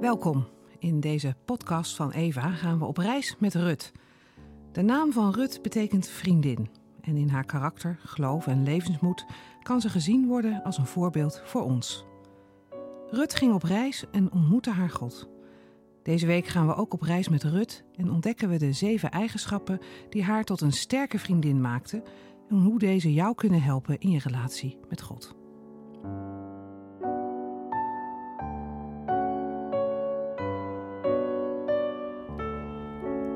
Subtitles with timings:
[0.00, 0.46] Welkom.
[0.78, 3.92] In deze podcast van Eva gaan we op reis met Rut.
[4.72, 6.68] De naam van Rut betekent vriendin.
[7.00, 9.26] En in haar karakter, geloof en levensmoed
[9.62, 12.04] kan ze gezien worden als een voorbeeld voor ons.
[13.10, 15.28] Rut ging op reis en ontmoette haar God.
[16.02, 19.78] Deze week gaan we ook op reis met Rut en ontdekken we de zeven eigenschappen
[20.08, 22.02] die haar tot een sterke vriendin maakten
[22.48, 25.45] en hoe deze jou kunnen helpen in je relatie met God.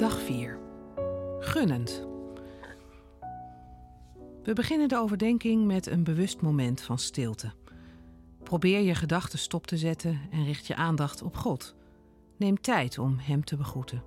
[0.00, 0.58] Dag 4.
[1.40, 2.06] Gunnend.
[4.42, 7.52] We beginnen de overdenking met een bewust moment van stilte.
[8.42, 11.74] Probeer je gedachten stop te zetten en richt je aandacht op God.
[12.36, 14.02] Neem tijd om Hem te begroeten.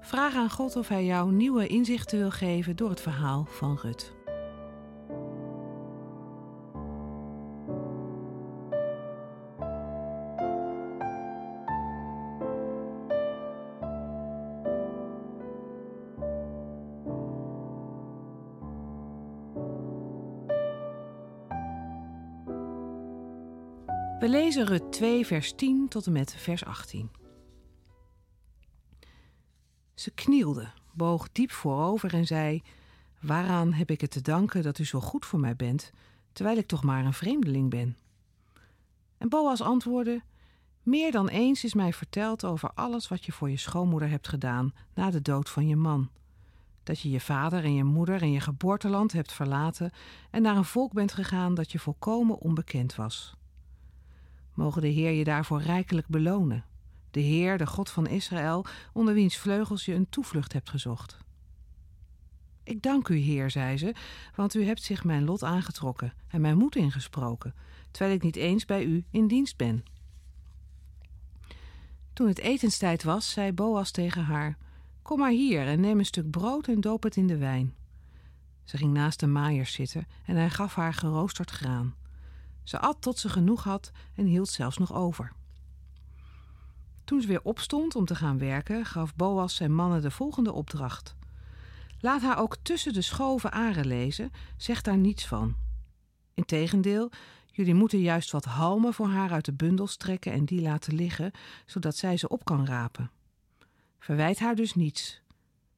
[0.00, 4.12] Vraag aan God of Hij jou nieuwe inzichten wil geven door het verhaal van Rut.
[24.22, 27.10] We lezen Rut 2, vers 10 tot en met vers 18.
[29.94, 32.62] Ze knielde, boog diep voorover en zei:
[33.20, 35.90] Waaraan heb ik het te danken dat u zo goed voor mij bent,
[36.32, 37.96] terwijl ik toch maar een vreemdeling ben?
[39.18, 40.22] En Boas antwoordde:
[40.82, 44.74] Meer dan eens is mij verteld over alles wat je voor je schoonmoeder hebt gedaan
[44.94, 46.10] na de dood van je man.
[46.82, 49.90] Dat je je vader en je moeder en je geboorteland hebt verlaten
[50.30, 53.40] en naar een volk bent gegaan dat je volkomen onbekend was.
[54.54, 56.64] Mogen de Heer je daarvoor rijkelijk belonen.
[57.10, 61.18] De Heer, de God van Israël, onder wiens vleugels je een toevlucht hebt gezocht.
[62.64, 63.94] Ik dank u, Heer, zei ze,
[64.34, 67.54] want u hebt zich mijn lot aangetrokken en mijn moed ingesproken,
[67.90, 69.84] terwijl ik niet eens bij u in dienst ben.
[72.12, 74.56] Toen het etenstijd was, zei Boas tegen haar:
[75.02, 77.74] Kom maar hier en neem een stuk brood en doop het in de wijn.
[78.64, 81.94] Ze ging naast de maaiers zitten en hij gaf haar geroosterd graan.
[82.64, 85.32] Ze at tot ze genoeg had en hield zelfs nog over.
[87.04, 91.16] Toen ze weer opstond om te gaan werken, gaf Boas zijn mannen de volgende opdracht.
[92.00, 95.54] Laat haar ook tussen de schoven aren lezen, zeg daar niets van.
[96.34, 97.10] Integendeel,
[97.46, 101.32] jullie moeten juist wat halmen voor haar uit de bundels trekken en die laten liggen,
[101.66, 103.10] zodat zij ze op kan rapen.
[103.98, 105.20] Verwijt haar dus niets.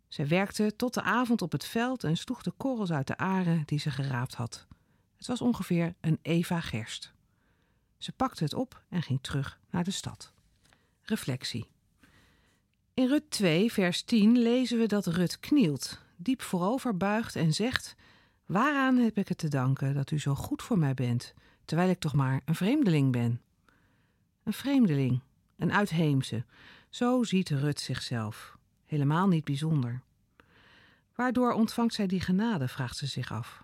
[0.08, 3.62] Zij werkte tot de avond op het veld en sloeg de korrels uit de aren
[3.66, 4.66] die ze geraapt had.
[5.16, 7.12] Het was ongeveer een Eva gerst.
[7.98, 10.32] Ze pakte het op en ging terug naar de stad.
[11.02, 11.66] Reflectie.
[12.94, 17.94] In Rut 2, vers 10 lezen we dat Rut knielt, diep voorover buigt en zegt:
[18.46, 21.98] Waaraan heb ik het te danken dat u zo goed voor mij bent, terwijl ik
[21.98, 23.40] toch maar een vreemdeling ben?
[24.42, 25.20] Een vreemdeling,
[25.56, 26.44] een uitheemse,
[26.88, 28.56] zo ziet Rut zichzelf.
[28.86, 30.02] Helemaal niet bijzonder.
[31.14, 33.63] Waardoor ontvangt zij die genade, vraagt ze zich af.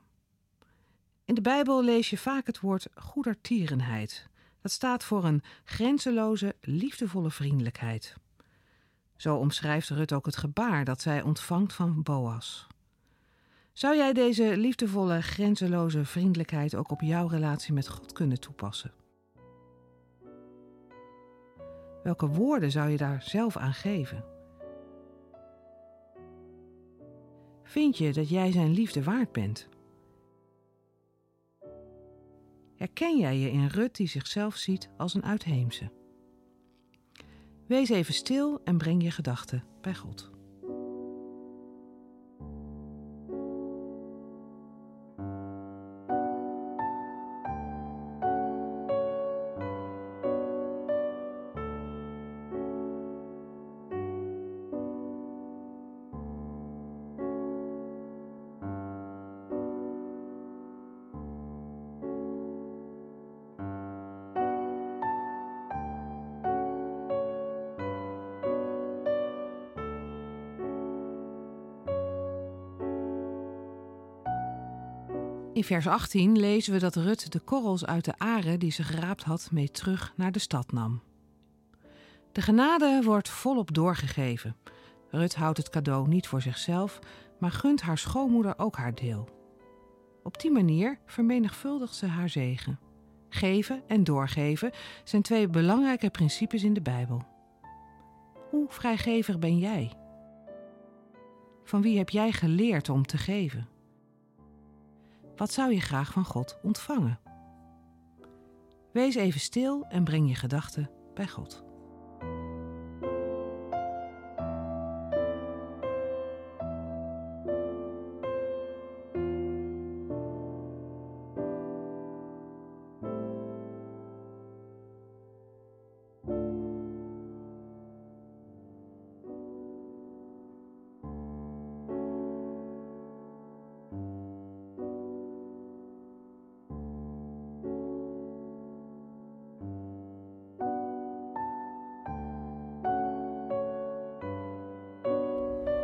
[1.31, 4.29] In de Bijbel lees je vaak het woord goedertierenheid.
[4.63, 8.15] Dat staat voor een grenzeloze, liefdevolle vriendelijkheid.
[9.17, 12.67] Zo omschrijft Rut ook het gebaar dat zij ontvangt van Boas.
[13.73, 18.93] Zou jij deze liefdevolle, grenzeloze vriendelijkheid ook op jouw relatie met God kunnen toepassen?
[22.03, 24.25] Welke woorden zou je daar zelf aan geven?
[27.63, 29.69] Vind je dat jij zijn liefde waard bent?
[32.81, 35.93] Herken jij je in Rut die zichzelf ziet als een uitheemse?
[37.67, 40.31] Wees even stil en breng je gedachten bij God.
[75.53, 79.23] In vers 18 lezen we dat Rut de korrels uit de aren die ze geraapt
[79.23, 81.03] had mee terug naar de stad nam.
[82.33, 84.57] De genade wordt volop doorgegeven.
[85.11, 86.99] Rut houdt het cadeau niet voor zichzelf,
[87.39, 89.29] maar gunt haar schoonmoeder ook haar deel.
[90.23, 92.79] Op die manier vermenigvuldigt ze haar zegen.
[93.29, 94.71] Geven en doorgeven
[95.05, 97.23] zijn twee belangrijke principes in de Bijbel.
[98.51, 99.93] Hoe vrijgevig ben jij?
[101.65, 103.69] Van wie heb jij geleerd om te geven?
[105.41, 107.21] Wat zou je graag van God ontvangen?
[108.93, 111.65] Wees even stil en breng je gedachten bij God.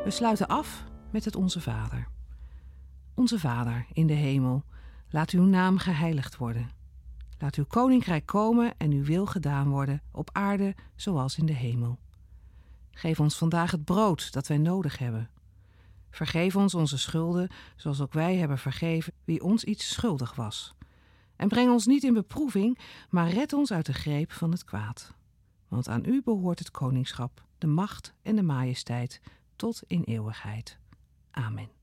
[0.07, 2.09] We sluiten af met het Onze Vader.
[3.15, 4.65] Onze Vader in de hemel,
[5.11, 6.71] laat uw naam geheiligd worden.
[7.39, 11.99] Laat uw koninkrijk komen en uw wil gedaan worden, op aarde zoals in de hemel.
[12.91, 15.31] Geef ons vandaag het brood dat wij nodig hebben.
[16.11, 20.75] Vergeef ons onze schulden, zoals ook wij hebben vergeven wie ons iets schuldig was.
[21.37, 22.79] En breng ons niet in beproeving,
[23.11, 25.15] maar red ons uit de greep van het kwaad.
[25.69, 29.21] Want aan u behoort het koningschap, de macht en de majesteit,
[29.57, 30.79] tot in eeuwigheid.
[31.31, 31.76] Amen.